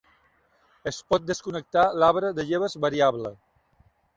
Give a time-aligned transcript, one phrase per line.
[0.91, 3.35] Es pot desconnectar l'arbre de lleves variable.